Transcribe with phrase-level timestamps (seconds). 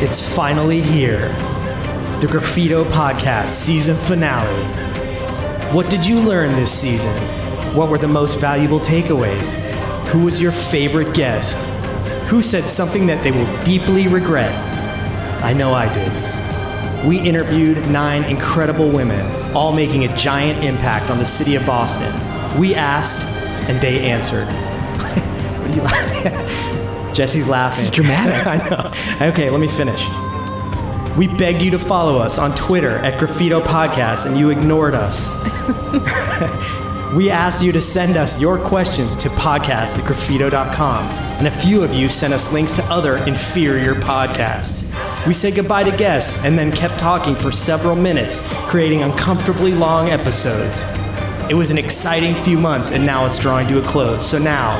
[0.00, 1.28] It's finally here.
[2.20, 4.62] The Graffito Podcast season finale.
[5.72, 7.14] What did you learn this season?
[7.74, 9.54] What were the most valuable takeaways?
[10.08, 11.77] Who was your favorite guest?
[12.28, 14.52] Who said something that they will deeply regret?
[15.42, 17.06] I know I did.
[17.06, 22.12] We interviewed nine incredible women, all making a giant impact on the city of Boston.
[22.58, 23.26] We asked,
[23.68, 24.46] and they answered.
[24.98, 27.14] what are you laughing at?
[27.14, 27.84] Jesse's laughing.
[27.84, 28.46] Is dramatic.
[28.46, 29.28] I know.
[29.28, 30.06] Okay, let me finish.
[31.16, 35.32] We begged you to follow us on Twitter at Graffito Podcast, and you ignored us.
[37.14, 41.82] we asked you to send us your questions to podcast at graffito.com, and a few
[41.82, 44.84] of you sent us links to other inferior podcasts.
[45.26, 50.08] We said goodbye to guests and then kept talking for several minutes, creating uncomfortably long
[50.08, 50.84] episodes.
[51.48, 54.28] It was an exciting few months, and now it's drawing to a close.
[54.28, 54.76] So now,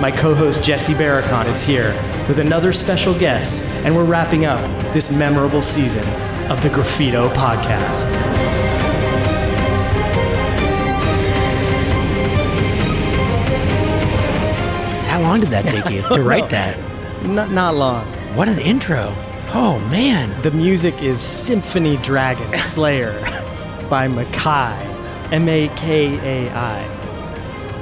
[0.00, 1.92] my co host Jesse Baerkahn is here
[2.28, 4.60] with another special guest, and we're wrapping up
[4.92, 6.06] this memorable season
[6.50, 8.31] of the Graffito Podcast.
[15.32, 16.78] Long did that take you to write that?
[17.26, 18.04] Not, not long.
[18.36, 19.14] What an intro.
[19.54, 20.40] Oh, man.
[20.42, 23.12] The music is Symphony Dragon Slayer
[23.88, 24.76] by Makai,
[25.32, 26.98] M A K A I.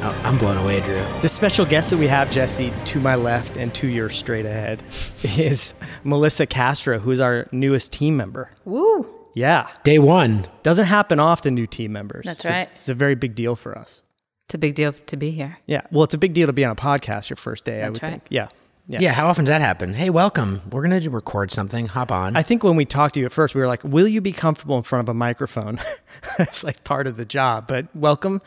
[0.03, 1.03] Oh, I'm blown away, Drew.
[1.21, 4.83] The special guest that we have, Jesse, to my left and to your straight ahead,
[5.25, 8.51] is Melissa Castro, who is our newest team member.
[8.65, 9.11] Woo!
[9.35, 9.69] Yeah.
[9.85, 10.47] Day one.
[10.63, 12.25] Doesn't happen often, new team members.
[12.27, 12.69] That's It's a- right.
[12.71, 14.03] it's a very big deal for us.
[14.51, 15.61] It's a big deal to be here.
[15.67, 15.83] Yeah.
[15.93, 17.93] Well, it's a big deal to be on a podcast your first day, I That's
[17.93, 18.11] would right.
[18.11, 18.25] think.
[18.31, 18.49] Yeah.
[18.89, 18.99] Yeah.
[18.99, 19.13] Yeah.
[19.13, 19.95] how often does that happen?
[19.95, 20.61] Hey, welcome.
[20.73, 21.87] We're going to record something.
[21.87, 22.37] Hop on.
[22.37, 24.33] I think when we talked to you at first, we were like, will you be
[24.33, 25.79] comfortable in front of a microphone?
[26.41, 27.69] it's like part of the job.
[27.69, 28.43] But welcome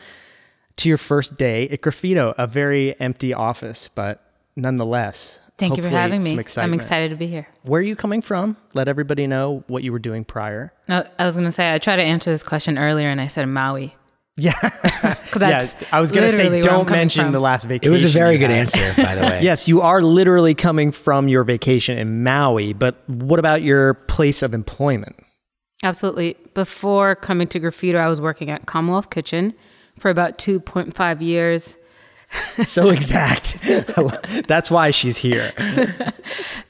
[0.76, 4.22] to your first day at Graffito, a very empty office, but
[4.56, 5.40] nonetheless.
[5.56, 6.44] Thank you for having some me.
[6.58, 7.48] I'm excited to be here.
[7.62, 8.58] Where are you coming from?
[8.74, 10.70] Let everybody know what you were doing prior.
[10.86, 13.28] No, I was going to say, I tried to answer this question earlier and I
[13.28, 13.96] said Maui.
[14.36, 14.52] Yeah.
[14.60, 15.88] 'Cause that's yeah.
[15.92, 17.32] I was going to say, literally where I'm don't mention from.
[17.32, 17.90] the last vacation.
[17.90, 18.60] it was a very good had.
[18.60, 19.40] answer, by the way.
[19.42, 24.42] Yes, you are literally coming from your vacation in Maui, but what about your place
[24.42, 25.16] of employment?
[25.82, 26.36] Absolutely.
[26.54, 29.54] Before coming to Graffito, I was working at Commonwealth Kitchen
[29.98, 31.76] for about 2.5 years,
[32.64, 33.58] So exact.
[34.48, 35.52] That's why she's here.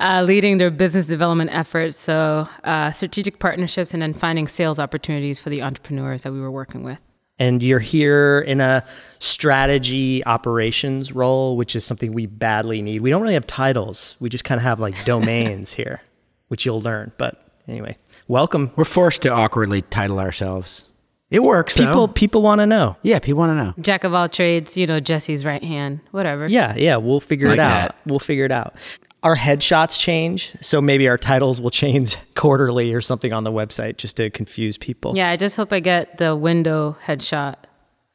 [0.01, 1.97] uh, leading their business development efforts.
[1.99, 6.51] So, uh, strategic partnerships and then finding sales opportunities for the entrepreneurs that we were
[6.51, 6.99] working with.
[7.39, 8.85] And you're here in a
[9.19, 13.01] strategy operations role, which is something we badly need.
[13.01, 14.17] We don't really have titles.
[14.21, 16.01] We just kind of have like domains here,
[16.49, 17.11] which you'll learn.
[17.19, 18.71] But anyway, welcome.
[18.77, 20.87] We're forced to awkwardly title ourselves.
[21.31, 22.13] It works, People though.
[22.13, 22.97] people want to know.
[23.03, 23.75] Yeah, people want to know.
[23.83, 26.47] Jack of all trades, you know, Jesse's right hand, whatever.
[26.47, 27.69] Yeah, yeah, we'll figure Like it out.
[27.89, 27.97] that.
[28.07, 28.75] We'll figure it out.
[29.25, 33.97] Our headshots change, so maybe our titles will change quarterly or something on the website
[33.97, 35.17] just to confuse people.
[35.17, 37.57] Yeah, I just hope I get the window headshot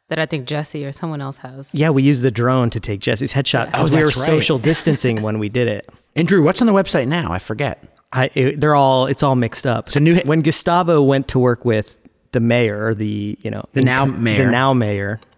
[0.10, 1.74] that I think Jesse or someone else has.
[1.76, 4.14] Yeah, we used the drone to take Jesse's headshot because Oh, we were right.
[4.16, 5.90] social distancing when we did it.
[6.16, 7.32] And Drew, what's on the website now?
[7.32, 7.84] I forget.
[8.14, 9.90] I, it, they're all it's all mixed up.
[9.90, 11.96] So new he- when Gustavo went to work with
[12.32, 14.46] the mayor, or the you know The now mayor.
[14.46, 15.29] the now mayor, Miss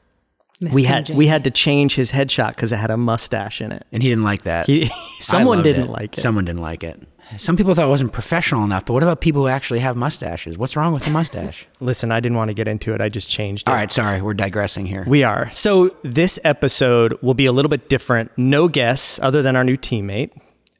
[0.61, 3.85] we had we had to change his headshot because it had a mustache in it.
[3.91, 4.67] And he didn't like that.
[4.67, 4.89] He,
[5.19, 6.21] someone didn't like it.
[6.21, 7.01] Someone didn't like it.
[7.37, 10.57] Some people thought it wasn't professional enough, but what about people who actually have mustaches?
[10.57, 11.65] What's wrong with the mustache?
[11.79, 12.99] Listen, I didn't want to get into it.
[12.99, 13.71] I just changed it.
[13.71, 15.05] All right, sorry, we're digressing here.
[15.07, 15.49] We are.
[15.51, 18.31] So this episode will be a little bit different.
[18.37, 20.31] No guests other than our new teammate,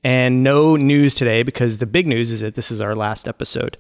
[0.03, 3.78] and no news today because the big news is that this is our last episode.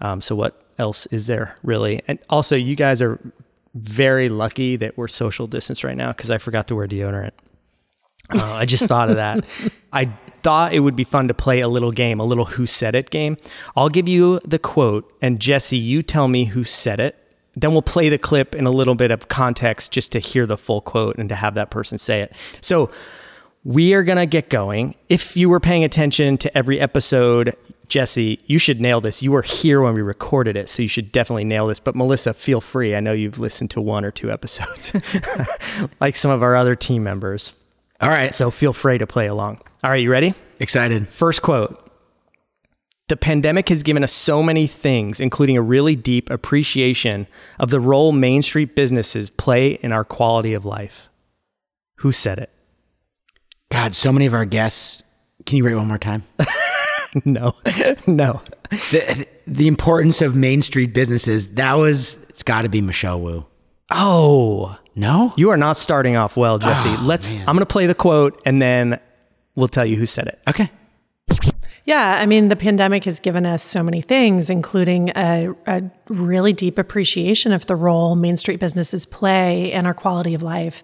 [0.00, 2.00] Um, so what else is there really?
[2.08, 3.18] And also, you guys are
[3.74, 7.32] very lucky that we're social distance right now because I forgot to wear deodorant.
[8.30, 9.44] Uh, I just thought of that.
[9.92, 10.06] I
[10.42, 13.10] thought it would be fun to play a little game, a little who said it
[13.10, 13.36] game.
[13.76, 17.16] I'll give you the quote, and Jesse, you tell me who said it.
[17.56, 20.56] Then we'll play the clip in a little bit of context just to hear the
[20.56, 22.34] full quote and to have that person say it.
[22.60, 22.90] So
[23.62, 24.96] we are going to get going.
[25.08, 27.54] If you were paying attention to every episode,
[27.88, 29.22] Jesse, you should nail this.
[29.22, 31.80] You were here when we recorded it, so you should definitely nail this.
[31.80, 32.94] But Melissa, feel free.
[32.94, 34.92] I know you've listened to one or two episodes,
[36.00, 37.54] like some of our other team members.
[38.00, 39.60] All right, so feel free to play along.
[39.82, 40.34] All right, you ready?
[40.60, 41.08] excited.
[41.08, 41.90] First quote
[43.08, 47.26] The pandemic has given us so many things, including a really deep appreciation
[47.58, 51.08] of the role Main Street businesses play in our quality of life.
[51.96, 52.50] Who said it?
[53.70, 55.02] God, so many of our guests
[55.46, 56.22] Can you rate one more time?
[57.24, 57.54] no,
[58.06, 58.42] no.
[58.70, 61.48] the, the importance of Main Street businesses.
[61.54, 62.18] That was.
[62.28, 63.46] It's got to be Michelle Wu.
[63.90, 65.32] Oh, No.
[65.36, 66.88] you are not starting off well, Jesse.
[66.88, 67.36] Oh, Let's.
[67.36, 67.48] man.
[67.48, 68.98] I'm going to play the quote, and then
[69.54, 70.40] we'll tell you who said it.
[70.48, 70.70] Okay.
[71.86, 76.54] Yeah, I mean, the pandemic has given us so many things, including a, a really
[76.54, 80.82] deep appreciation of the role Main Street businesses play in our quality of life.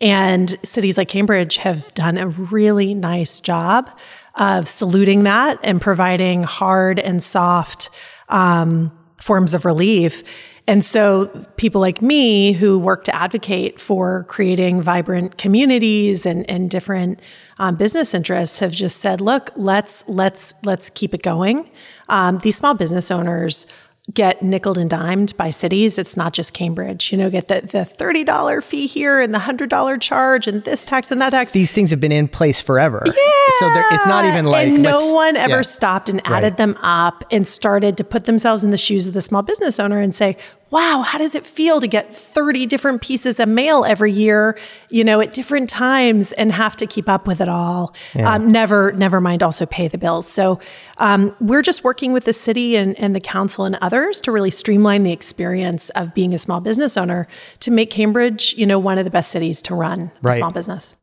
[0.00, 3.90] And cities like Cambridge have done a really nice job
[4.38, 7.90] of saluting that and providing hard and soft
[8.28, 10.22] um, forms of relief.
[10.68, 16.68] And so people like me who work to advocate for creating vibrant communities and, and
[16.68, 17.20] different
[17.58, 21.70] um, business interests have just said, look, let's let's let's keep it going.
[22.10, 23.66] Um, these small business owners
[24.14, 25.98] get nickel and dimed by cities.
[25.98, 27.12] It's not just Cambridge.
[27.12, 31.10] You know, get the, the $30 fee here and the $100 charge and this tax
[31.10, 31.52] and that tax.
[31.52, 33.02] These things have been in place forever.
[33.04, 33.12] Yeah.
[33.58, 34.68] So there, it's not even like.
[34.68, 35.62] and no one ever yeah.
[35.62, 36.38] stopped and Right.
[36.44, 39.78] added them up and started to put themselves in the shoes of the small business
[39.78, 40.36] owner and say,
[40.70, 44.58] wow, how does it feel to get 30 different pieces of mail every year,
[44.90, 47.94] you know, at different times and have to keep up with it all?
[48.18, 50.26] Um, never, never mind also pay the bills.
[50.26, 50.60] So
[50.98, 54.50] um, we're just working with the city and, and the council and others to really
[54.50, 57.26] streamline the experience of being a small business owner
[57.60, 60.96] to make Cambridge, you know, one of the best cities to run a small business.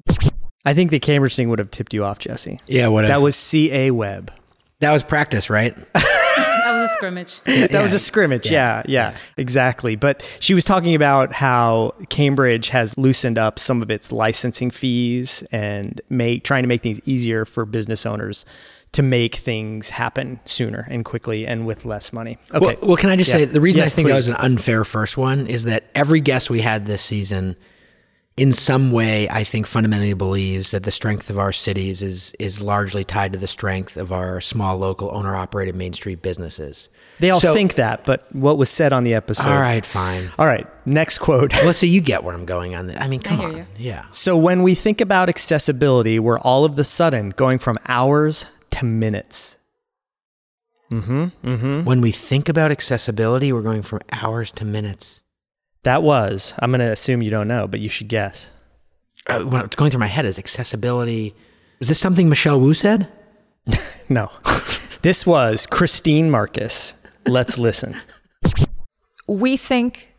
[0.63, 2.59] I think the Cambridge thing would have tipped you off, Jesse.
[2.67, 2.87] Yeah.
[2.87, 3.07] What?
[3.07, 3.91] That was C.A.
[3.91, 4.31] Webb.
[4.79, 5.75] that was practice, right?
[6.65, 7.39] That was a scrimmage.
[7.71, 8.49] That was a scrimmage.
[8.49, 9.95] Yeah, yeah, exactly.
[9.95, 15.43] But she was talking about how Cambridge has loosened up some of its licensing fees
[15.51, 18.45] and make trying to make things easier for business owners
[18.93, 22.37] to make things happen sooner and quickly and with less money.
[22.53, 22.65] Okay.
[22.65, 23.39] Well, well, can I just Yeah.
[23.39, 26.21] say the reason Yes, I think that was an unfair first one is that every
[26.21, 27.57] guest we had this season,
[28.37, 32.61] in some way, I think fundamentally believes that the strength of our cities is is
[32.61, 36.89] largely tied to the strength of our small local owner operated Main Street businesses.
[37.19, 39.47] They all So- think that, but what was said on the episode?
[39.47, 40.29] All right, fine.
[40.37, 40.67] All right.
[40.85, 41.53] Next quote.
[41.61, 43.01] Melissa, you get where I'm going on that.
[43.01, 43.55] I mean, come hear on.
[43.57, 43.65] you.
[43.77, 44.05] Yeah.
[44.11, 48.85] So when we think about accessibility, we're all of the sudden going from hours to
[48.85, 49.55] minutes.
[50.89, 50.99] Hmm.
[51.27, 51.83] Hmm.
[51.85, 55.23] When we think about accessibility, we're going from hours to minutes.
[55.85, 56.53] That was.
[56.59, 58.51] I'm going to assume you don't know, but you should guess.
[59.27, 61.33] Uh, what's going through my head is accessibility.
[61.79, 63.07] Was this something Michelle Wu said?
[64.07, 64.29] No.
[65.01, 66.93] this was Christine Marcus.
[67.25, 67.95] Let's listen.
[69.27, 70.13] we think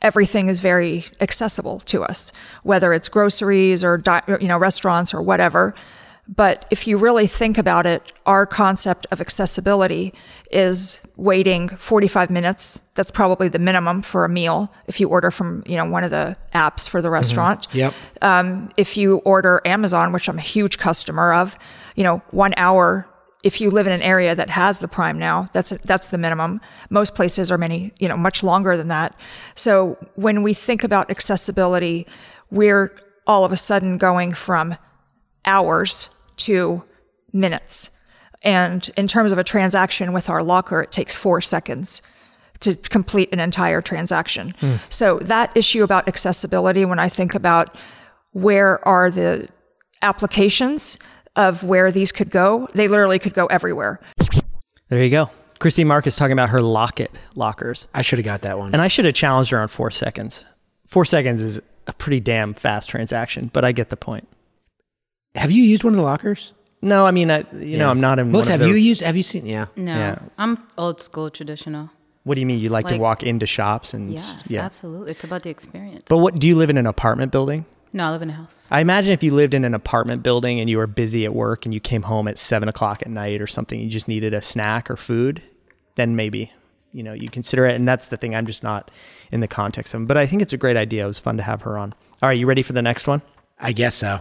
[0.00, 2.32] everything is very accessible to us,
[2.62, 5.74] whether it's groceries or di- you know restaurants or whatever.
[6.28, 10.14] But if you really think about it, our concept of accessibility
[10.52, 12.80] is waiting 45 minutes.
[12.94, 16.10] That's probably the minimum for a meal if you order from you know one of
[16.10, 17.66] the apps for the restaurant.
[17.72, 17.94] Yep.
[18.20, 21.58] Um, if you order Amazon, which I'm a huge customer of,
[21.96, 23.08] you know, one hour.
[23.42, 26.60] If you live in an area that has the Prime now, that's that's the minimum.
[26.90, 29.16] Most places are many, you know, much longer than that.
[29.56, 32.06] So when we think about accessibility,
[32.52, 32.96] we're
[33.26, 34.76] all of a sudden going from
[35.44, 36.08] hours
[36.38, 36.84] to
[37.32, 37.90] minutes.
[38.42, 42.02] And in terms of a transaction with our locker, it takes four seconds
[42.60, 44.54] to complete an entire transaction.
[44.60, 44.76] Hmm.
[44.88, 47.76] So that issue about accessibility, when I think about
[48.32, 49.48] where are the
[50.00, 50.98] applications
[51.36, 54.00] of where these could go, they literally could go everywhere.
[54.88, 55.30] There you go.
[55.58, 57.86] Christine Marcus talking about her locket lockers.
[57.94, 58.72] I should have got that one.
[58.72, 60.44] And I should have challenged her on four seconds.
[60.86, 64.28] Four seconds is a pretty damn fast transaction, but I get the point.
[65.34, 66.52] Have you used one of the lockers?
[66.82, 68.32] No, I mean, I, you know, I'm not in.
[68.32, 69.02] Melissa, one of have the- you used?
[69.02, 69.46] Have you seen?
[69.46, 69.66] Yeah.
[69.76, 70.18] No, Yeah.
[70.38, 71.90] I'm old school, traditional.
[72.24, 72.58] What do you mean?
[72.60, 74.64] You like, to walk into shops and Yes, yeah.
[74.64, 75.10] absolutely.
[75.10, 76.04] It's about the experience.
[76.08, 77.64] But what do you live in an apartment building?
[77.94, 78.68] no, I live in a house.
[78.70, 81.66] I imagine if you lived in an apartment building and you were busy at work
[81.66, 84.40] and you came home at seven o'clock at night or something, you just needed a
[84.40, 85.42] snack or food,
[85.96, 86.50] then maybe
[86.94, 87.74] you know you consider it.
[87.74, 88.34] And that's the thing.
[88.34, 88.90] I'm just not
[89.30, 90.00] in the context of.
[90.00, 90.06] Them.
[90.06, 91.04] But I think it's a great idea.
[91.04, 91.92] It was fun to have her on.
[92.22, 93.20] All right, you ready for the next one?
[93.64, 94.18] I guess so.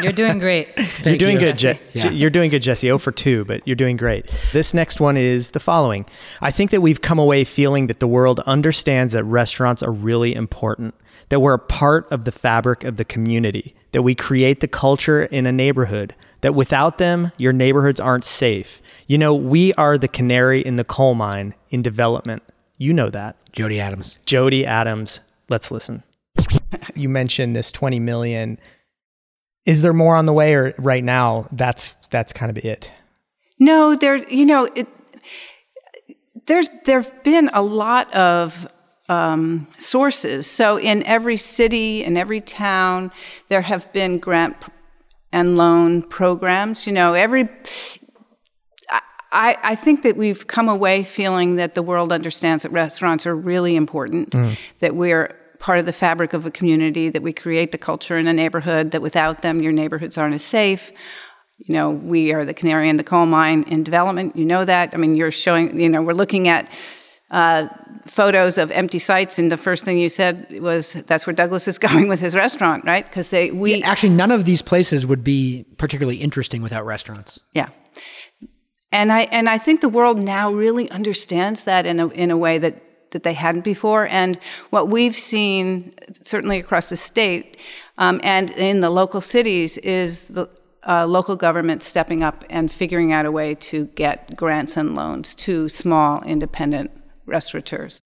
[0.00, 0.68] You're doing great.
[1.04, 1.40] you're doing you.
[1.40, 2.10] good, Je- Yeah.
[2.10, 2.90] You're doing good, Jesse.
[2.90, 4.26] Oh for two, but you're doing great.
[4.52, 6.06] This next one is the following.
[6.40, 10.32] I think that we've come away feeling that the world understands that restaurants are really
[10.34, 10.94] important,
[11.28, 15.22] that we're a part of the fabric of the community, that we create the culture
[15.24, 18.80] in a neighborhood, that without them, your neighborhoods aren't safe.
[19.08, 22.44] You know, we are the canary in the coal mine in development.
[22.78, 23.36] You know that.
[23.52, 24.18] Jody Adams.
[24.24, 25.20] Jody Adams.
[25.48, 26.04] Let's listen.
[26.94, 28.58] You mentioned this 20 million.
[29.64, 32.90] Is there more on the way or right now that's that's kind of it?
[33.58, 34.16] No, there.
[34.28, 34.88] You know, it,
[36.46, 38.66] there's there've been a lot of
[39.08, 40.46] um, sources.
[40.46, 43.12] So in every city, in every town,
[43.48, 44.56] there have been grant
[45.32, 46.86] and loan programs.
[46.86, 47.48] You know, every
[49.32, 53.34] I, I think that we've come away feeling that the world understands that restaurants are
[53.34, 54.58] really important, mm.
[54.80, 58.26] that we're part of the fabric of a community, that we create the culture in
[58.26, 60.92] a neighborhood, that without them, your neighborhoods aren't as safe.
[61.58, 64.34] You know, we are the canary in the coal mine in development.
[64.34, 64.92] You know that.
[64.92, 66.68] I mean, you're showing, you know, we're looking at
[67.30, 67.68] uh,
[68.06, 71.78] photos of empty sites, and the first thing you said was that's where Douglas is
[71.88, 73.04] going with his restaurant, right?
[73.04, 77.38] Because they we yeah, actually none of these places would be particularly interesting without restaurants.
[77.54, 77.68] Yeah,
[78.90, 82.36] and I and I think the world now really understands that in a in a
[82.36, 84.06] way that that they hadn't before.
[84.08, 84.38] And
[84.70, 87.56] what we've seen, certainly across the state
[87.98, 90.48] um, and in the local cities, is the
[90.86, 95.34] uh, local government stepping up and figuring out a way to get grants and loans
[95.36, 96.90] to small independent
[97.26, 98.02] restaurateurs.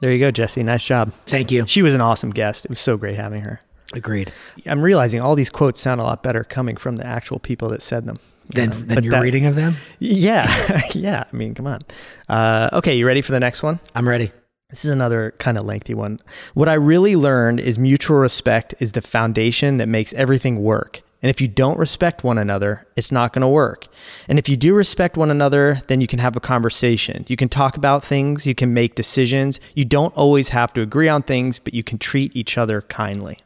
[0.00, 0.62] There you go, Jesse.
[0.62, 1.12] Nice job.
[1.26, 1.66] Thank you.
[1.66, 2.64] She was an awesome guest.
[2.64, 3.60] It was so great having her.
[3.92, 4.32] Agreed.
[4.66, 7.82] I'm realizing all these quotes sound a lot better coming from the actual people that
[7.82, 8.18] said them.
[8.48, 9.74] Than, um, than your that, reading of them?
[9.98, 10.46] Yeah.
[10.94, 11.24] yeah.
[11.32, 11.80] I mean, come on.
[12.28, 13.80] Uh, okay, you ready for the next one?
[13.94, 14.32] I'm ready.
[14.70, 16.20] This is another kind of lengthy one.
[16.54, 21.02] What I really learned is mutual respect is the foundation that makes everything work.
[21.22, 23.86] And if you don't respect one another, it's not going to work.
[24.28, 27.24] And if you do respect one another, then you can have a conversation.
[27.28, 29.58] You can talk about things, you can make decisions.
[29.74, 33.38] You don't always have to agree on things, but you can treat each other kindly.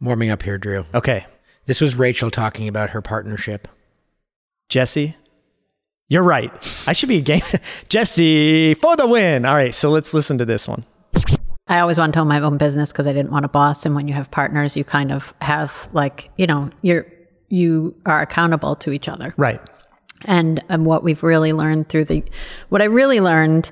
[0.00, 0.84] Warming up here, Drew.
[0.92, 1.26] Okay.
[1.66, 3.68] This was Rachel talking about her partnership.
[4.70, 5.16] Jesse,
[6.08, 6.50] you're right.
[6.86, 7.42] I should be a game.
[7.88, 9.44] Jesse for the win.
[9.44, 10.84] All right, so let's listen to this one.
[11.66, 13.84] I always wanted to own my own business because I didn't want a boss.
[13.84, 17.06] And when you have partners, you kind of have like, you know, you're,
[17.48, 19.34] you are accountable to each other.
[19.36, 19.60] Right.
[20.24, 22.24] And, and what we've really learned through the,
[22.68, 23.70] what I really learned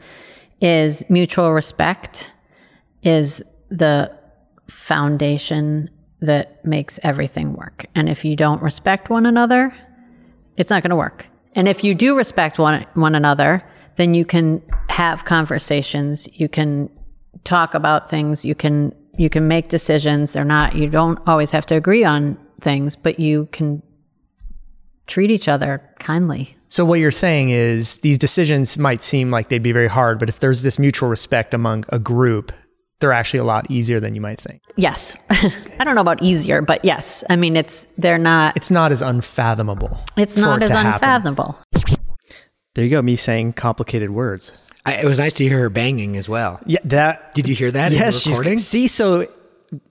[0.61, 2.33] is mutual respect
[3.03, 4.17] is the
[4.69, 5.91] foundation
[6.21, 7.87] that makes everything work.
[7.95, 9.73] And if you don't respect one another,
[10.59, 11.27] it's not going to work.
[11.55, 13.65] And if you do respect one, one another,
[13.97, 16.29] then you can have conversations.
[16.39, 16.91] You can
[17.45, 18.45] talk about things.
[18.45, 20.35] You can you can make decisions.
[20.35, 23.83] They're not you don't always have to agree on things, but you can
[25.07, 26.55] treat each other kindly.
[26.69, 30.29] So what you're saying is these decisions might seem like they'd be very hard, but
[30.29, 32.53] if there's this mutual respect among a group,
[33.01, 34.63] they're actually a lot easier than you might think.
[34.77, 35.17] Yes.
[35.31, 37.25] I don't know about easier, but yes.
[37.31, 39.99] I mean, it's they're not It's not as unfathomable.
[40.17, 41.59] It's not it as unfathomable.
[41.75, 41.97] Happen.
[42.75, 44.57] There you go, me saying complicated words.
[44.87, 46.61] I, it was nice to hear her banging as well.
[46.65, 47.35] Yeah, that.
[47.35, 47.93] Did you hear that?
[47.93, 48.67] Yes, she's.
[48.67, 49.27] See, so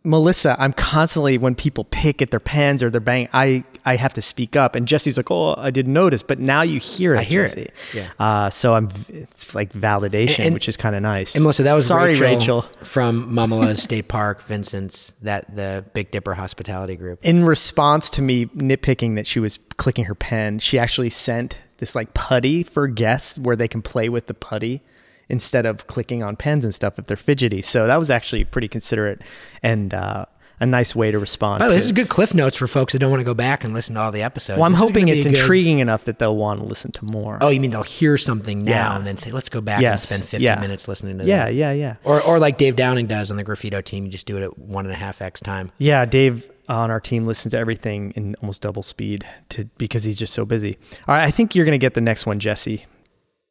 [0.04, 4.14] Melissa, I'm constantly when people pick at their pens or they're banging, I I have
[4.16, 4.76] to speak up.
[4.76, 7.20] And Jesse's like, "Oh, I didn't notice," but now you hear it.
[7.20, 7.62] I hear Jesse.
[7.62, 7.74] it.
[7.94, 8.10] Yeah.
[8.18, 8.90] Uh, so I'm.
[9.10, 11.36] It's like validation, and, which is kind of nice.
[11.36, 12.62] And Melissa, that was sorry, Rachel, Rachel.
[12.84, 17.20] from Mamaleh State Park, Vincent's that the Big Dipper Hospitality Group.
[17.24, 21.96] In response to me nitpicking that she was clicking her pen, she actually sent this
[21.96, 24.82] like putty for guests where they can play with the putty
[25.30, 27.62] instead of clicking on pens and stuff if they're fidgety.
[27.62, 29.22] So that was actually pretty considerate
[29.62, 30.26] and uh,
[30.60, 31.62] a nice way to respond.
[31.62, 31.74] Oh, to.
[31.74, 33.96] this is good cliff notes for folks that don't want to go back and listen
[33.96, 34.58] to all the episodes.
[34.58, 37.38] Well, I'm this hoping it's intriguing enough that they'll want to listen to more.
[37.42, 38.96] Oh, you mean they'll hear something now yeah.
[38.98, 40.12] and then say, "Let's go back yes.
[40.12, 40.60] and spend 50 yeah.
[40.60, 41.96] minutes listening to yeah, that." Yeah, yeah, yeah.
[42.04, 44.58] Or, or like Dave Downing does on the Graffito team, you just do it at
[44.58, 45.72] one and a half x time.
[45.78, 50.18] Yeah, Dave on our team listens to everything in almost double speed to because he's
[50.18, 50.78] just so busy.
[51.08, 52.86] All right, I think you're going to get the next one, Jesse.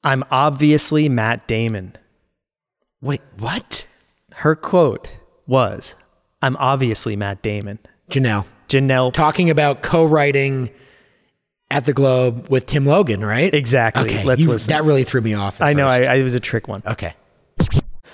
[0.05, 1.97] I'm obviously Matt Damon.
[3.01, 3.87] Wait, what?
[4.37, 5.09] Her quote
[5.47, 5.95] was,
[6.43, 7.79] I'm obviously Matt Damon.
[8.11, 8.47] Janelle.
[8.69, 9.13] Janelle.
[9.13, 10.71] Talking about co writing
[11.71, 13.53] at the Globe with Tim Logan, right?
[13.53, 14.05] Exactly.
[14.05, 14.25] Okay.
[14.25, 14.71] Let's you, listen.
[14.71, 15.61] That really threw me off.
[15.61, 15.87] I know.
[15.87, 16.83] I, I, it was a trick one.
[16.87, 17.15] Okay.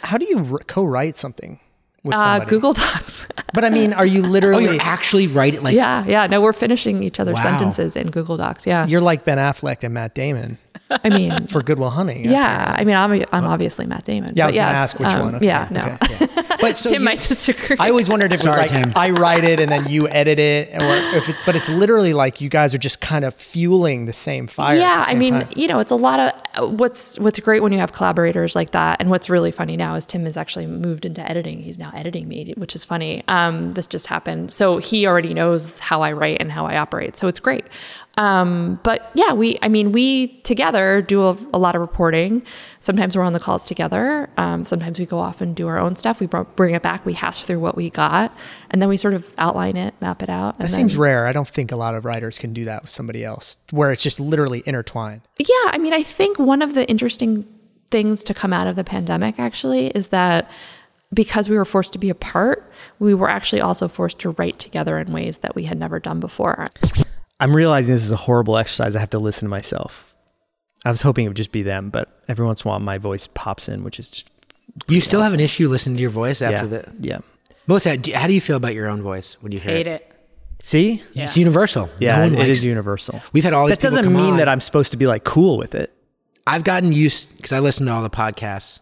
[0.02, 1.60] How do you co write something?
[2.04, 3.28] With uh, Google Docs.
[3.54, 4.68] but I mean, are you literally?
[4.68, 5.76] oh, actually writing like?
[5.76, 6.26] Yeah, yeah.
[6.26, 7.42] No, we're finishing each other's wow.
[7.42, 8.66] sentences in Google Docs.
[8.66, 8.86] Yeah.
[8.86, 10.58] You're like Ben Affleck and Matt Damon.
[10.90, 12.24] I mean, for Good Will Hunting.
[12.24, 14.34] Yeah, I mean, I'm I'm obviously Matt Damon.
[14.36, 15.34] Yeah, I was yes, to ask which um, one.
[15.36, 15.80] Okay, yeah, no.
[15.80, 16.26] Okay, yeah.
[16.62, 17.76] But so Tim you, might disagree.
[17.78, 18.92] I always wondered if it was like Tim.
[18.96, 22.40] I write it and then you edit it, or if it, but it's literally like
[22.40, 24.78] you guys are just kind of fueling the same fire.
[24.78, 25.48] Yeah, same I mean, time.
[25.54, 26.18] you know, it's a lot
[26.54, 29.94] of what's what's great when you have collaborators like that, and what's really funny now
[29.96, 31.60] is Tim has actually moved into editing.
[31.60, 33.24] He's now editing me, which is funny.
[33.28, 37.16] Um, this just happened, so he already knows how I write and how I operate,
[37.16, 37.66] so it's great.
[38.18, 42.42] Um, but yeah, we, I mean, we together do a, a, lot of reporting.
[42.80, 44.28] Sometimes we're on the calls together.
[44.36, 46.20] Um, sometimes we go off and do our own stuff.
[46.20, 48.36] We bring it back, we hash through what we got,
[48.70, 50.58] and then we sort of outline it, map it out.
[50.58, 51.26] That seems rare.
[51.26, 54.02] I don't think a lot of writers can do that with somebody else, where it's
[54.02, 55.22] just literally intertwined.
[55.38, 55.70] Yeah.
[55.70, 57.46] I mean, I think one of the interesting
[57.90, 60.50] things to come out of the pandemic actually is that
[61.14, 64.98] because we were forced to be apart, we were actually also forced to write together
[64.98, 66.68] in ways that we had never done before.
[67.42, 68.96] I'm realizing this is a horrible exercise.
[68.96, 70.14] I have to listen to myself.
[70.84, 72.98] I was hoping it would just be them, but every once in a while my
[72.98, 74.30] voice pops in, which is just
[74.88, 76.92] You still have an issue listening to your voice after yeah, the.
[77.00, 77.18] yeah.
[77.66, 79.90] Melissa, how do you feel about your own voice when you hear Hate it?
[79.90, 80.08] Hate it.
[80.64, 81.88] See, It's universal.
[81.98, 83.20] yeah, No one it likes- is universal.
[83.32, 84.36] We've had all these That doesn't come mean on.
[84.38, 85.92] that I'm supposed to be like cool with it.
[86.46, 88.80] I've gotten used because I listen to all the podcasts.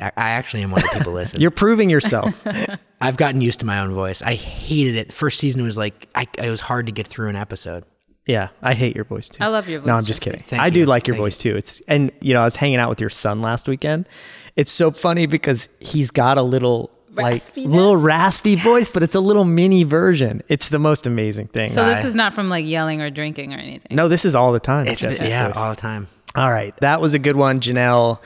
[0.00, 1.40] I I actually am one of the people listen.
[1.42, 2.46] You're proving yourself.
[3.00, 4.22] I've gotten used to my own voice.
[4.22, 5.12] I hated it.
[5.12, 7.84] First season was like I, it was hard to get through an episode.
[8.28, 9.42] Yeah, I hate your voice too.
[9.42, 9.86] I love your voice.
[9.88, 10.30] No, I'm just Jesse.
[10.30, 10.46] kidding.
[10.46, 10.86] Thank I do you.
[10.86, 11.56] like your Thank voice too.
[11.56, 14.06] It's and you know I was hanging out with your son last weekend.
[14.54, 19.20] It's so funny because he's got a little like little raspy voice, but it's a
[19.20, 20.42] little mini version.
[20.48, 21.68] It's the most amazing thing.
[21.70, 23.96] So I- this is not from like yelling or drinking or anything.
[23.96, 24.86] no, this is all the time.
[24.86, 25.56] It's Jesse's yeah, voice.
[25.56, 26.06] all the time.
[26.36, 26.76] All right.
[26.80, 27.58] That was a good one.
[27.60, 28.20] Janelle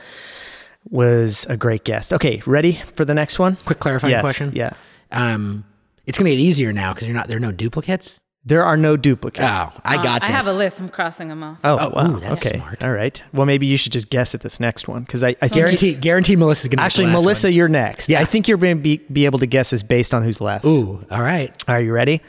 [0.89, 2.13] was a great guest.
[2.13, 3.55] Okay, ready for the next one?
[3.65, 4.51] Quick clarifying Yes, question.
[4.53, 4.73] Yeah.
[5.11, 5.63] Um,
[6.05, 8.19] it's gonna get easier now because you're not there are no duplicates.
[8.45, 9.47] There are no duplicates.
[9.49, 10.35] Oh, I got Uh, I this.
[10.35, 10.79] have a list.
[10.81, 11.59] I'm crossing them off.
[11.63, 12.11] Oh, Oh, wow.
[12.11, 12.57] ooh, okay.
[12.57, 12.83] smart.
[12.83, 13.23] All right.
[13.31, 15.93] Well, maybe you should just guess at this next one because I, I think Guarantee,
[15.95, 16.75] guarantee Melissa's gonna.
[16.77, 17.53] get the actually, last Melissa, one.
[17.53, 18.09] you're next.
[18.09, 18.19] Yeah.
[18.19, 20.65] I think you're going to be, be able to guess this based on who's left.
[20.65, 21.51] Ooh, all right.
[21.69, 22.21] Are you ready?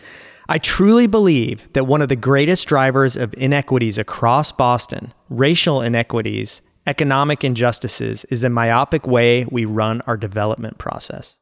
[0.49, 6.61] I truly believe that one of the greatest drivers of inequities across Boston, racial inequities,
[6.87, 11.38] economic injustices, is the myopic way we run our development process.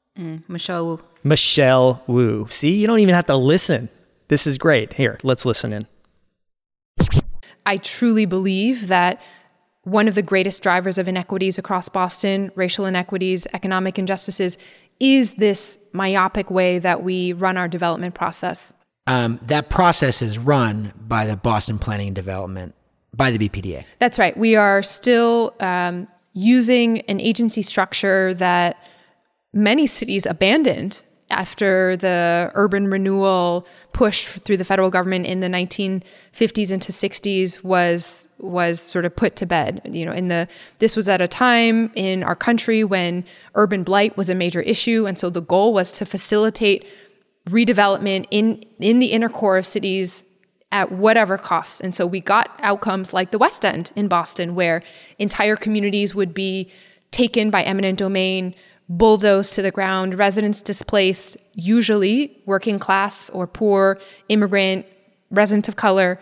[0.49, 1.01] Michelle Wu.
[1.25, 2.47] Michelle Wu.
[2.49, 3.89] See, you don't even have to listen.
[4.29, 4.95] This is great.
[4.95, 5.87] Here, let's listen in.
[7.65, 9.21] I truly believe that
[9.85, 14.59] one of the greatest drivers of inequities across Boston, racial inequities, economic injustices,
[15.01, 18.73] is this myopic way that we run our development process.
[19.07, 22.75] Um, that process is run by the Boston Planning and Development
[23.15, 23.85] by the BPDA.
[23.99, 24.37] That's right.
[24.37, 28.77] We are still um, using an agency structure that
[29.53, 36.71] many cities abandoned after the urban renewal push through the federal government in the 1950s
[36.71, 40.47] into 60s was was sort of put to bed you know in the
[40.79, 45.07] this was at a time in our country when urban blight was a major issue
[45.07, 46.87] and so the goal was to facilitate
[47.49, 50.25] redevelopment in in the inner core of cities
[50.73, 51.83] at whatever cost.
[51.83, 54.83] And so we got outcomes like the West End in Boston, where
[55.19, 56.71] entire communities would be
[57.11, 58.55] taken by eminent domain,
[58.89, 64.87] bulldozed to the ground, residents displaced, usually working class or poor, immigrant,
[65.31, 66.19] residents of color.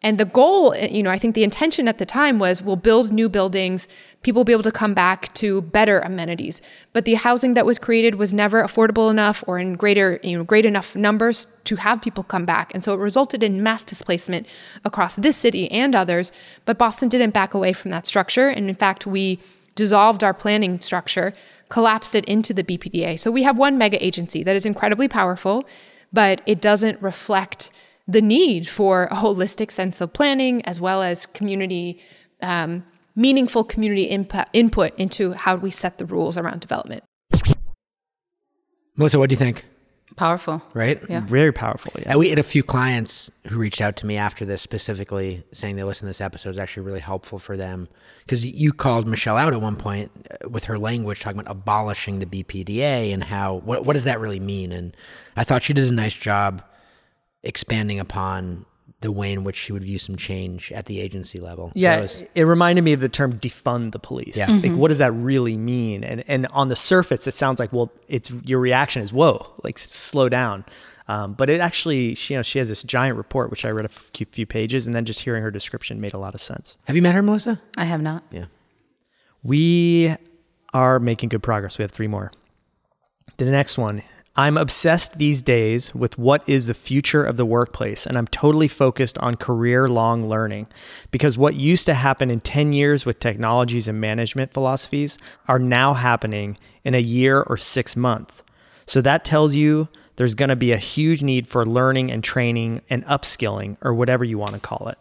[0.00, 3.12] And the goal, you know, I think the intention at the time was we'll build
[3.12, 3.88] new buildings,
[4.22, 6.62] people will be able to come back to better amenities.
[6.92, 10.44] But the housing that was created was never affordable enough or in greater, you know,
[10.44, 12.72] great enough numbers to have people come back.
[12.74, 14.46] And so it resulted in mass displacement
[14.84, 16.30] across this city and others.
[16.64, 18.48] But Boston didn't back away from that structure.
[18.48, 19.40] And in fact, we
[19.74, 21.32] dissolved our planning structure,
[21.68, 23.18] collapsed it into the BPDA.
[23.18, 25.68] So we have one mega agency that is incredibly powerful,
[26.12, 27.70] but it doesn't reflect
[28.06, 32.00] the need for a holistic sense of planning as well as community,
[32.40, 37.04] um, meaningful community input, input into how we set the rules around development.
[38.96, 39.64] Melissa, what do you think?
[40.18, 40.62] Powerful.
[40.74, 41.00] Right?
[41.08, 41.20] Yeah.
[41.20, 41.92] Very powerful.
[42.00, 42.14] Yeah.
[42.14, 45.76] Uh, we had a few clients who reached out to me after this specifically saying
[45.76, 46.48] they listened to this episode.
[46.48, 47.88] It was actually really helpful for them.
[48.20, 52.18] Because you called Michelle out at one point uh, with her language talking about abolishing
[52.18, 54.72] the BPDA and how, what, what does that really mean?
[54.72, 54.96] And
[55.36, 56.62] I thought she did a nice job
[57.42, 58.66] expanding upon
[59.00, 61.68] the way in which she would view some change at the agency level.
[61.68, 64.36] So Yeah, it was- it reminded me of the term defund the police.
[64.36, 64.48] Yeah.
[64.50, 66.02] Like what does that really mean?
[66.02, 69.78] And and on the surface it sounds like well it's your reaction is whoa, like
[69.78, 70.64] slow down.
[71.06, 73.84] Um, but it actually she, you know she has this giant report which I read
[73.84, 76.76] a few, few pages and then just hearing her description made a lot of sense.
[76.84, 77.60] have you met her, Melissa?
[77.76, 78.24] I have not.
[78.32, 78.46] Yeah.
[79.42, 80.14] We
[80.74, 81.78] are making good progress.
[81.78, 82.32] We have three more.
[83.36, 84.02] The next one.
[84.38, 88.68] I'm obsessed these days with what is the future of the workplace, and I'm totally
[88.68, 90.68] focused on career long learning
[91.10, 95.92] because what used to happen in 10 years with technologies and management philosophies are now
[95.94, 98.44] happening in a year or six months.
[98.86, 102.82] So that tells you there's going to be a huge need for learning and training
[102.88, 104.98] and upskilling, or whatever you want to call it.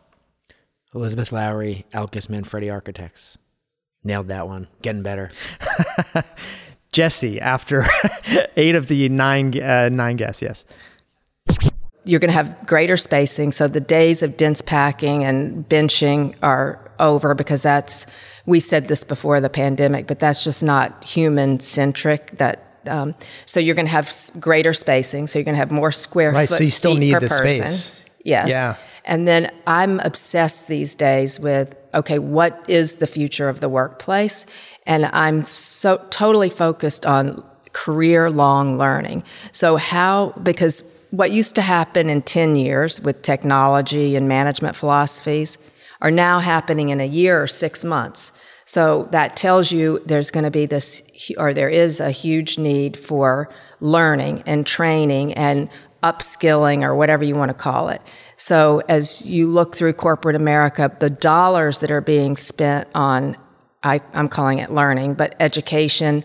[0.96, 3.38] Elizabeth Lowrey, Elkus Manfredi Architects.
[4.04, 4.68] Nailed that one.
[4.82, 5.30] Getting better.
[6.98, 7.84] Jesse, after
[8.58, 10.66] eight of the nine uh, nine guests, yes.
[12.06, 13.52] you're going to have greater spacing.
[13.52, 18.08] So the days of dense packing and benching are over because that's,
[18.48, 22.32] we said this before the pandemic, but that's just not human centric.
[22.40, 23.14] That, um,
[23.46, 25.28] so you're going to have greater spacing.
[25.28, 27.28] So you're going to have more square Right, foot so you still need per the
[27.28, 27.68] person.
[27.68, 28.06] space.
[28.24, 28.50] Yes.
[28.50, 28.76] Yeah.
[29.08, 34.46] And then I'm obsessed these days with okay, what is the future of the workplace?
[34.86, 37.44] And I'm so totally focused on
[37.74, 39.24] career long learning.
[39.52, 45.58] So, how, because what used to happen in 10 years with technology and management philosophies
[46.02, 48.34] are now happening in a year or six months.
[48.66, 52.98] So that tells you there's going to be this, or there is a huge need
[52.98, 55.70] for learning and training and
[56.04, 58.02] upskilling or whatever you want to call it.
[58.38, 63.36] So as you look through corporate America, the dollars that are being spent on,
[63.82, 66.24] I, am calling it learning, but education,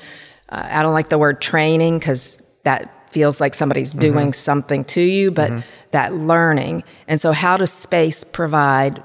[0.51, 4.01] uh, I don't like the word training because that feels like somebody's mm-hmm.
[4.01, 4.33] doing mm-hmm.
[4.33, 5.61] something to you, but mm-hmm.
[5.93, 6.85] that learning.
[7.09, 9.03] And so how does space provide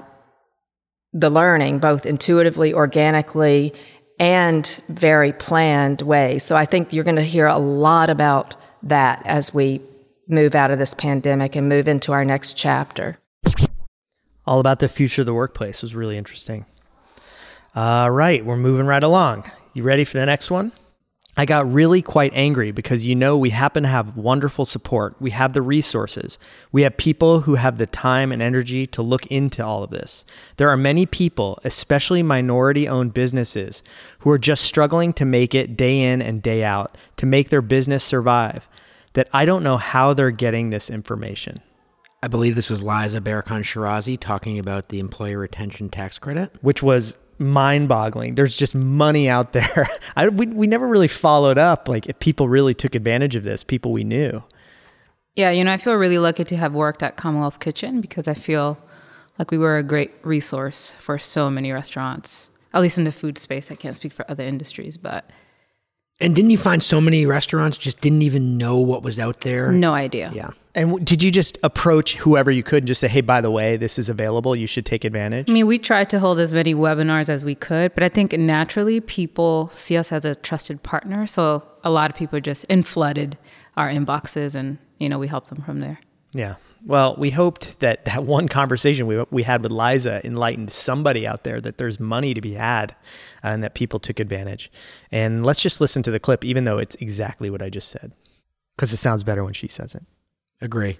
[1.14, 3.72] the learning both intuitively, organically,
[4.20, 6.42] and very planned ways?
[6.42, 9.80] So I think you're going to hear a lot about that as we
[10.28, 13.18] move out of this pandemic and move into our next chapter.
[14.46, 16.66] All about the future of the workplace was really interesting.
[17.74, 19.50] All right, we're moving right along.
[19.74, 20.72] You ready for the next one?
[21.36, 25.14] I got really quite angry because you know we happen to have wonderful support.
[25.20, 26.36] We have the resources.
[26.72, 30.24] We have people who have the time and energy to look into all of this.
[30.56, 33.84] There are many people, especially minority owned businesses,
[34.20, 37.62] who are just struggling to make it day in and day out to make their
[37.62, 38.68] business survive
[39.18, 41.60] that I don't know how they're getting this information.
[42.22, 46.84] I believe this was Liza Berkhan Shirazi talking about the employer retention tax credit, which
[46.84, 48.36] was mind boggling.
[48.36, 49.88] There's just money out there.
[50.16, 53.64] I, we, we never really followed up, like, if people really took advantage of this,
[53.64, 54.44] people we knew.
[55.34, 58.34] Yeah, you know, I feel really lucky to have worked at Commonwealth Kitchen because I
[58.34, 58.78] feel
[59.36, 63.36] like we were a great resource for so many restaurants, at least in the food
[63.36, 63.72] space.
[63.72, 65.28] I can't speak for other industries, but
[66.20, 69.70] and didn't you find so many restaurants just didn't even know what was out there?
[69.70, 70.32] No idea.
[70.34, 70.50] Yeah.
[70.74, 73.76] And did you just approach whoever you could and just say, hey, by the way,
[73.76, 74.56] this is available.
[74.56, 75.48] You should take advantage?
[75.48, 78.32] I mean, we tried to hold as many webinars as we could, but I think
[78.32, 81.26] naturally people see us as a trusted partner.
[81.26, 83.38] So a lot of people just in flooded
[83.76, 86.00] our inboxes and, you know, we help them from there.
[86.32, 86.56] Yeah.
[86.84, 91.44] Well, we hoped that that one conversation we, we had with Liza enlightened somebody out
[91.44, 92.92] there that there's money to be had
[93.42, 94.70] uh, and that people took advantage.
[95.10, 98.12] And let's just listen to the clip, even though it's exactly what I just said,
[98.76, 100.04] because it sounds better when she says it.
[100.60, 100.98] Agree.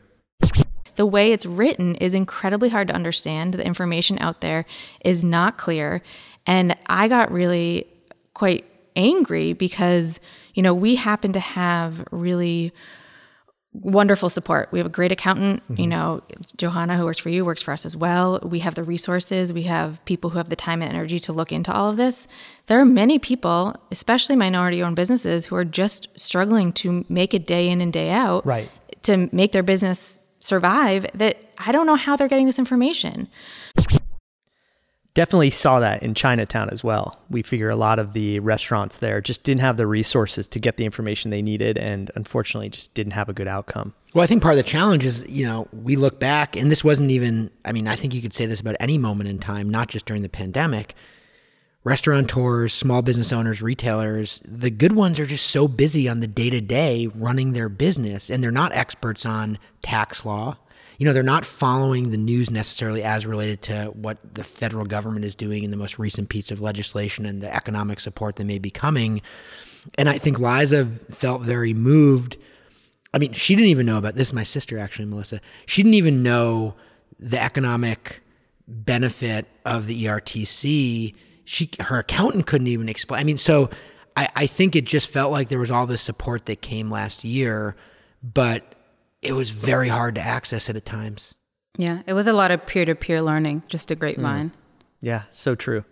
[0.97, 3.55] The way it's written is incredibly hard to understand.
[3.55, 4.67] The information out there
[5.05, 6.03] is not clear.
[6.45, 7.87] And I got really
[8.35, 8.65] quite
[8.97, 10.19] angry because,
[10.55, 12.73] you know, we happen to have really
[13.73, 14.71] wonderful support.
[14.73, 15.81] We have a great accountant, mm-hmm.
[15.81, 16.23] you know,
[16.57, 18.41] Johanna who works for you works for us as well.
[18.43, 21.53] We have the resources, we have people who have the time and energy to look
[21.53, 22.27] into all of this.
[22.67, 27.47] There are many people, especially minority owned businesses who are just struggling to make it
[27.47, 28.45] day in and day out.
[28.47, 28.71] Right.
[29.03, 33.29] To make their business survive that I don't know how they're getting this information
[35.19, 37.21] definitely saw that in Chinatown as well.
[37.29, 40.77] We figure a lot of the restaurants there just didn't have the resources to get
[40.77, 43.95] the information they needed and unfortunately just didn't have a good outcome.
[44.15, 46.85] Well, I think part of the challenge is, you know, we look back and this
[46.85, 49.69] wasn't even, I mean, I think you could say this about any moment in time,
[49.69, 50.95] not just during the pandemic.
[51.83, 56.49] Restaurateurs, small business owners, retailers, the good ones are just so busy on the day
[56.49, 60.59] to day running their business and they're not experts on tax law
[60.99, 65.25] you know, they're not following the news necessarily as related to what the federal government
[65.25, 68.59] is doing in the most recent piece of legislation and the economic support that may
[68.59, 69.23] be coming.
[69.97, 72.37] And I think Liza felt very moved.
[73.15, 74.29] I mean, she didn't even know about this.
[74.29, 75.41] Is my sister, actually, Melissa.
[75.67, 76.75] She didn't even know
[77.19, 78.21] the economic
[78.67, 81.15] benefit of the ERTC.
[81.45, 83.21] She, her accountant couldn't even explain.
[83.21, 83.71] I mean, so
[84.17, 87.25] I, I think it just felt like there was all this support that came last
[87.25, 87.77] year,
[88.21, 88.75] but
[89.23, 91.35] it was very hard to access it at times.
[91.77, 94.51] Yeah, it was a lot of peer to peer learning, just a grapevine.
[94.51, 94.53] Mm.
[95.01, 95.85] Yeah, so true.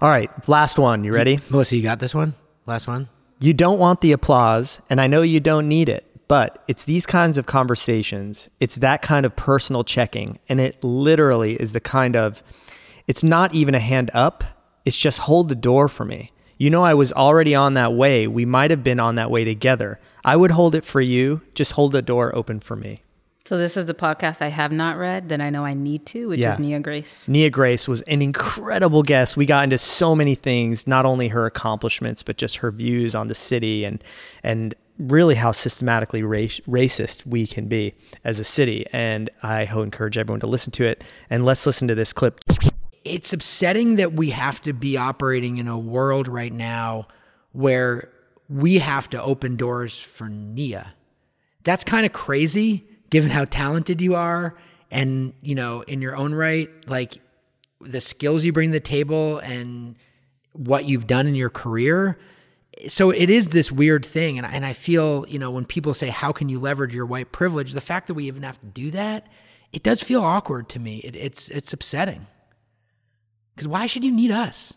[0.00, 1.04] All right, last one.
[1.04, 1.38] You ready?
[1.50, 2.34] Melissa, you got this one?
[2.66, 3.08] Last one?
[3.40, 7.06] You don't want the applause, and I know you don't need it, but it's these
[7.06, 12.16] kinds of conversations, it's that kind of personal checking, and it literally is the kind
[12.16, 12.42] of,
[13.06, 14.44] it's not even a hand up,
[14.84, 16.30] it's just hold the door for me.
[16.56, 18.26] You know, I was already on that way.
[18.26, 19.98] We might have been on that way together.
[20.24, 21.42] I would hold it for you.
[21.54, 23.02] Just hold the door open for me.
[23.46, 26.28] So this is the podcast I have not read that I know I need to,
[26.28, 26.54] which yeah.
[26.54, 27.28] is Nia Grace.
[27.28, 29.36] Nia Grace was an incredible guest.
[29.36, 33.26] We got into so many things, not only her accomplishments, but just her views on
[33.28, 34.02] the city and
[34.42, 38.86] and really how systematically race, racist we can be as a city.
[38.94, 41.04] And I encourage everyone to listen to it.
[41.28, 42.40] And let's listen to this clip.
[43.04, 47.08] It's upsetting that we have to be operating in a world right now
[47.52, 48.10] where
[48.48, 50.94] we have to open doors for Nia.
[51.62, 54.54] That's kind of crazy given how talented you are
[54.90, 57.18] and, you know, in your own right, like
[57.80, 59.96] the skills you bring to the table and
[60.52, 62.18] what you've done in your career.
[62.88, 66.08] so it is this weird thing, and and I feel you know when people say
[66.08, 68.90] how can you leverage your white privilege, the fact that we even have to do
[68.92, 69.26] that,
[69.72, 70.98] it does feel awkward to me.
[70.98, 72.26] It, it's it's upsetting
[73.54, 74.74] because why should you need us?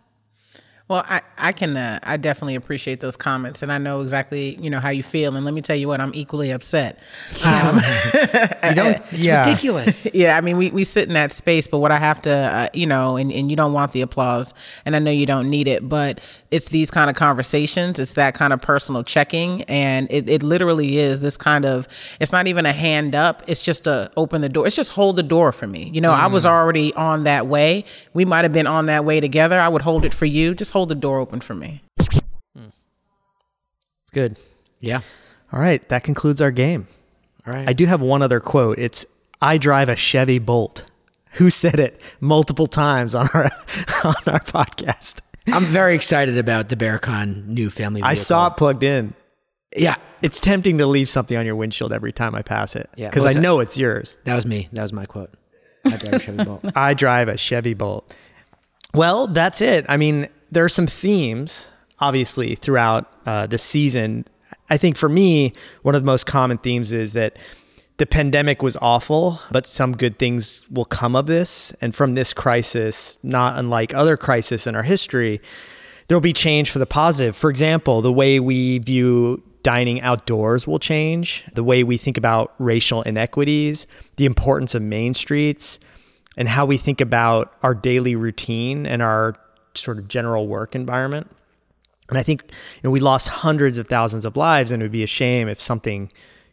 [0.90, 4.70] Well, I, I can uh, I definitely appreciate those comments, and I know exactly you
[4.70, 5.36] know how you feel.
[5.36, 7.00] And let me tell you what, I'm equally upset.
[7.46, 7.76] Um,
[8.70, 8.98] you don't.
[9.12, 9.46] It's Yeah.
[9.46, 10.08] ridiculous.
[10.14, 12.68] yeah, I mean, we, we sit in that space, but what I have to, uh,
[12.74, 14.54] you know, and, and you don't want the applause,
[14.86, 16.20] and I know you don't need it, but
[16.52, 20.98] it's these kind of conversations, it's that kind of personal checking, and it, it literally
[20.98, 21.88] is this kind of,
[22.20, 25.16] it's not even a hand up, it's just a open the door, it's just hold
[25.18, 25.90] the door for me.
[25.94, 27.84] You know, I was already on that way.
[28.14, 29.60] We might have been on that way together.
[29.60, 30.54] I would hold it for you.
[30.56, 31.82] Just hold the door open for me.
[32.56, 32.66] Hmm.
[34.04, 34.40] It's good.
[34.80, 35.02] Yeah.
[35.52, 36.88] All right, that concludes our game.
[37.46, 37.68] All right.
[37.68, 38.78] I do have one other quote.
[38.78, 39.06] It's
[39.42, 40.84] I drive a Chevy Bolt.
[41.34, 43.44] Who said it multiple times on our
[44.04, 45.22] on our podcast?
[45.54, 48.02] I'm very excited about the Baerkahn new family.
[48.02, 48.12] Vehicle.
[48.12, 49.14] I saw it plugged in.
[49.76, 52.90] Yeah, It's tempting to leave something on your windshield every time I pass it.
[52.98, 53.42] Yeah, Because I that?
[53.42, 54.18] know it's yours.
[54.26, 54.68] that was me.
[54.74, 55.30] That was my quote.
[55.86, 56.66] I drive a Chevy Bolt.
[56.76, 58.16] I drive a Chevy Bolt.
[58.94, 59.86] Well, that's it.
[59.88, 64.26] I mean, there are some themes, obviously, throughout uh, the season.
[64.70, 67.38] I think for me, one of the most common themes is that
[67.98, 71.72] the pandemic was awful, but some good things will come of this.
[71.82, 75.42] And from this crisis, not unlike other crises in our history,
[76.08, 77.36] there will be change for the positive.
[77.36, 82.54] For example, the way we view dining outdoors will change, the way we think about
[82.60, 85.80] racial inequities, the importance of main streets,
[86.38, 89.36] and how we think about our daily routine and our
[89.78, 91.30] sort of general work environment.
[92.10, 94.92] And I think you know we lost hundreds of thousands of lives, and it would
[94.92, 96.12] be a shame if something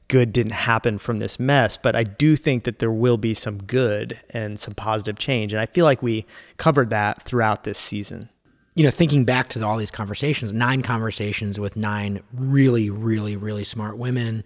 [0.09, 1.77] good didn't happen from this mess.
[1.77, 5.61] But I do think that there will be some good and some positive change, and
[5.61, 8.29] I feel like we covered that throughout this season.
[8.75, 13.63] you know, thinking back to all these conversations, nine conversations with nine really, really, really
[13.65, 14.43] smart women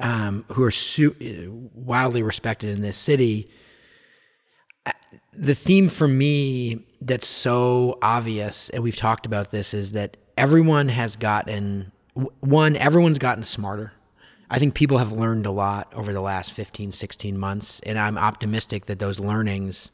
[0.00, 3.50] um, who are su- wildly respected in this city.
[5.34, 10.88] The theme for me that's so obvious, and we've talked about this, is that everyone
[10.88, 11.92] has gotten
[12.40, 13.92] one, everyone's gotten smarter.
[14.50, 18.18] I think people have learned a lot over the last 15, 16 months, and I'm
[18.18, 19.92] optimistic that those learnings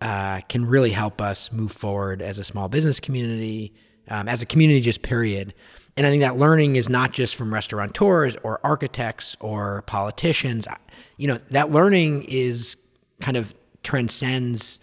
[0.00, 3.72] uh, can really help us move forward as a small business community,
[4.08, 5.54] um, as a community, just period.
[5.96, 10.68] And I think that learning is not just from restaurateurs or architects or politicians.
[11.16, 12.76] You know, that learning is
[13.20, 14.80] kind of transcends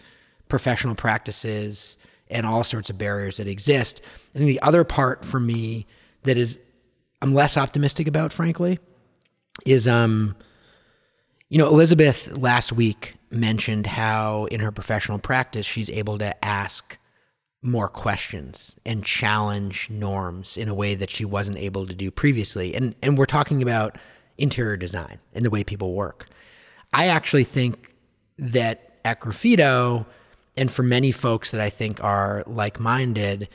[0.52, 1.96] professional practices
[2.28, 4.02] and all sorts of barriers that exist.
[4.34, 5.86] I think the other part for me
[6.24, 6.60] that is
[7.22, 8.78] I'm less optimistic about, frankly,
[9.64, 10.36] is um,
[11.48, 16.98] you know, Elizabeth last week mentioned how in her professional practice she's able to ask
[17.62, 22.74] more questions and challenge norms in a way that she wasn't able to do previously.
[22.74, 23.96] And and we're talking about
[24.36, 26.26] interior design and the way people work.
[26.92, 27.94] I actually think
[28.36, 30.04] that at Graffito
[30.56, 33.48] and for many folks that I think are like-minded,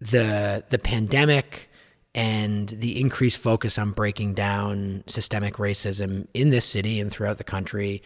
[0.00, 1.70] the the pandemic
[2.14, 7.44] and the increased focus on breaking down systemic racism in this city and throughout the
[7.44, 8.02] country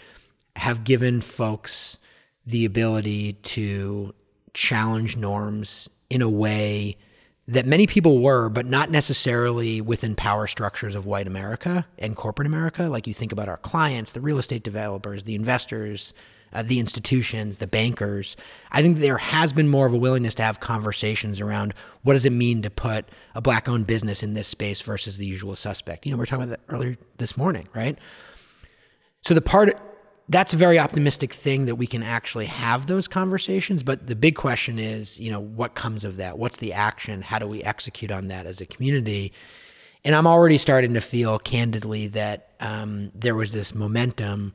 [0.57, 1.99] have given folks
[2.47, 4.15] the ability to
[4.53, 6.97] challenge norms in a way
[7.47, 12.47] that many people were, but not necessarily within power structures of white America and corporate
[12.47, 12.85] America.
[12.85, 16.15] Like you think about our clients, the real estate developers, the investors,
[16.55, 18.37] uh, the institutions, the bankers.
[18.71, 22.25] I think there has been more of a willingness to have conversations around what does
[22.25, 26.07] it mean to put a black owned business in this space versus the usual suspect.
[26.07, 27.99] You know, we are talking about that earlier this morning, right?
[29.23, 29.81] So the part
[30.29, 33.83] that's a very optimistic thing that we can actually have those conversations.
[33.83, 36.38] But the big question is, you know, what comes of that?
[36.38, 37.21] What's the action?
[37.21, 39.33] How do we execute on that as a community?
[40.05, 44.55] And I'm already starting to feel candidly that um, there was this momentum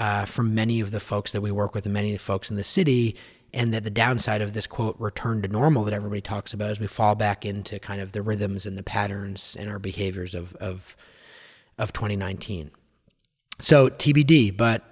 [0.00, 2.50] uh, from many of the folks that we work with and many of the folks
[2.50, 3.16] in the city.
[3.52, 6.80] And that the downside of this quote return to normal that everybody talks about is
[6.80, 10.54] we fall back into kind of the rhythms and the patterns and our behaviors of,
[10.56, 10.96] of,
[11.76, 12.70] of 2019.
[13.58, 14.84] So TBD, but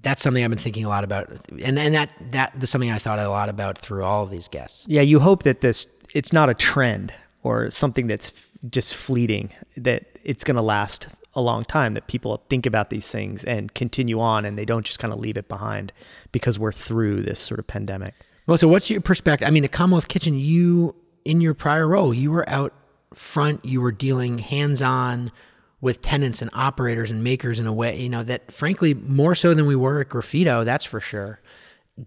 [0.00, 1.28] that's something I've been thinking a lot about,
[1.62, 4.48] and and that that is something I thought a lot about through all of these
[4.48, 4.86] guests.
[4.88, 9.50] Yeah, you hope that this it's not a trend or something that's f- just fleeting,
[9.76, 13.72] that it's going to last a long time, that people think about these things and
[13.74, 15.92] continue on and they don't just kind of leave it behind
[16.32, 18.14] because we're through this sort of pandemic.
[18.46, 19.48] Well, so what's your perspective?
[19.48, 22.72] I mean, at Commonwealth Kitchen, you in your prior role, you were out
[23.14, 25.32] front, you were dealing hands on
[25.80, 29.54] with tenants and operators and makers in a way, you know, that frankly, more so
[29.54, 31.40] than we were at Graffito, that's for sure.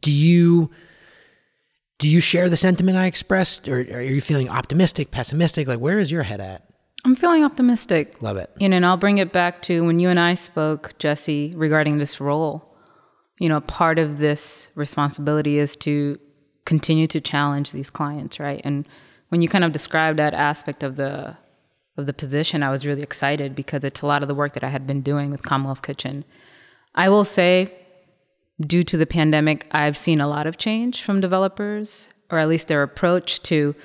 [0.01, 0.69] Do you
[1.99, 5.67] Do you share the sentiment I expressed, or are you feeling optimistic, pessimistic?
[5.67, 6.70] Like, where is your head at?
[7.03, 8.21] I'm feeling optimistic.
[8.21, 8.51] Love it.
[8.59, 11.97] You know, and I'll bring it back to when you and I spoke, Jesse, regarding
[11.97, 12.75] this role.
[13.39, 16.19] You know, part of this responsibility is to
[16.65, 18.61] continue to challenge these clients, right?
[18.63, 18.87] And
[19.29, 21.37] when you kind of described that aspect of the
[21.97, 24.63] of the position, I was really excited because it's a lot of the work that
[24.63, 26.23] I had been doing with Commonwealth Kitchen.
[26.95, 27.73] I will say,
[28.59, 32.67] due to the pandemic, I've seen a lot of change from developers, or at least
[32.67, 33.75] their approach to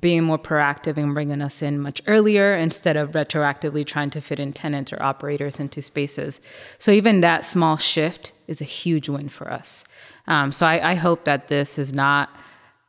[0.00, 4.40] being more proactive and bringing us in much earlier instead of retroactively trying to fit
[4.40, 6.40] in tenants or operators into spaces.
[6.78, 9.84] So even that small shift is a huge win for us.
[10.26, 12.34] Um, so I, I, hope that this is not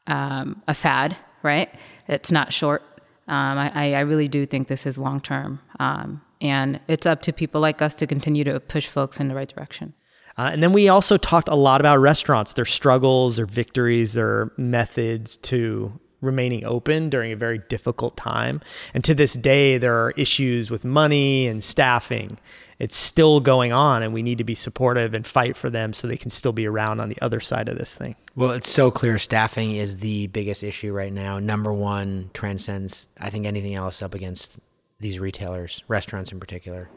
[0.07, 1.73] um, a fad, right?
[2.07, 2.83] It's not short.
[3.27, 5.59] Um, I, I, really do think this is long term.
[5.79, 9.35] Um, and it's up to people like us to continue to push folks in the
[9.35, 9.93] right direction.
[10.37, 14.51] Uh, and then we also talked a lot about restaurants, their struggles, their victories, their
[14.57, 18.61] methods to remaining open during a very difficult time.
[18.93, 22.37] And to this day, there are issues with money and staffing.
[22.79, 26.07] It's still going on, and we need to be supportive and fight for them so
[26.07, 28.15] they can still be around on the other side of this thing.
[28.35, 31.37] Well, it's so clear staffing is the biggest issue right now.
[31.37, 34.59] Number one transcends, I think, anything else up against
[34.99, 36.89] these retailers, restaurants in particular.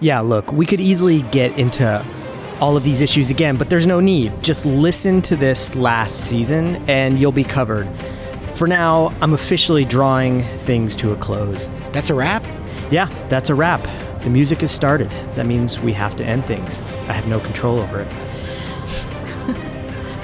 [0.00, 2.04] Yeah, look, we could easily get into
[2.60, 4.42] all of these issues again, but there's no need.
[4.42, 7.88] Just listen to this last season and you'll be covered.
[8.56, 11.68] For now, I'm officially drawing things to a close.
[11.92, 12.46] That's a wrap?
[12.90, 13.86] Yeah, that's a wrap.
[14.22, 15.10] The music has started.
[15.34, 16.80] That means we have to end things.
[17.06, 18.14] I have no control over it.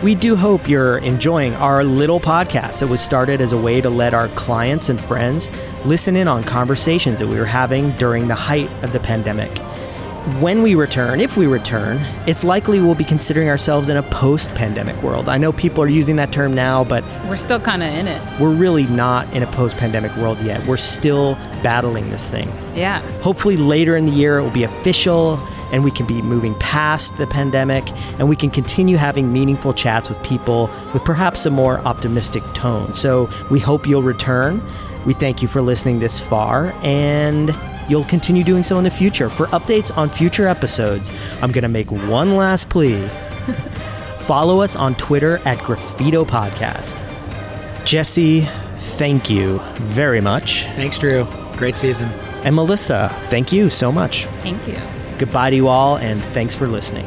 [0.03, 3.91] we do hope you're enjoying our little podcast that was started as a way to
[3.91, 5.51] let our clients and friends
[5.85, 9.51] listen in on conversations that we were having during the height of the pandemic
[10.39, 14.55] when we return, if we return, it's likely we'll be considering ourselves in a post
[14.55, 15.29] pandemic world.
[15.29, 18.23] I know people are using that term now, but we're still kind of in it.
[18.41, 20.65] We're really not in a post pandemic world yet.
[20.65, 22.49] We're still battling this thing.
[22.77, 23.01] Yeah.
[23.21, 25.41] Hopefully, later in the year, it will be official
[25.73, 27.85] and we can be moving past the pandemic
[28.21, 32.95] and we can continue having meaningful chats with people with perhaps a more optimistic tone.
[32.95, 34.63] So, we hope you'll return.
[35.05, 37.51] We thank you for listening this far and
[37.89, 39.29] You'll continue doing so in the future.
[39.29, 43.07] For updates on future episodes, I'm going to make one last plea.
[44.19, 46.97] Follow us on Twitter at Graffito Podcast.
[47.85, 50.65] Jesse, thank you very much.
[50.77, 51.27] Thanks, Drew.
[51.57, 52.09] Great season.
[52.45, 54.27] And Melissa, thank you so much.
[54.43, 54.77] Thank you.
[55.19, 57.07] Goodbye to you all, and thanks for listening.